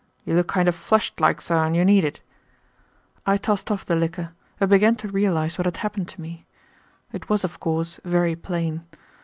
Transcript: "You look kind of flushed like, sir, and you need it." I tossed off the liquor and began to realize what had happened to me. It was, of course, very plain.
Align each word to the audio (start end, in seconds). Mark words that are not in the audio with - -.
"You 0.25 0.33
look 0.35 0.47
kind 0.47 0.67
of 0.67 0.73
flushed 0.73 1.21
like, 1.21 1.41
sir, 1.41 1.63
and 1.63 1.75
you 1.75 1.85
need 1.85 2.03
it." 2.03 2.21
I 3.27 3.37
tossed 3.37 3.69
off 3.69 3.85
the 3.85 3.95
liquor 3.95 4.31
and 4.59 4.67
began 4.67 4.95
to 4.95 5.07
realize 5.07 5.59
what 5.59 5.65
had 5.65 5.77
happened 5.77 6.07
to 6.07 6.21
me. 6.21 6.47
It 7.13 7.29
was, 7.29 7.43
of 7.43 7.59
course, 7.59 7.99
very 8.03 8.35
plain. 8.35 8.83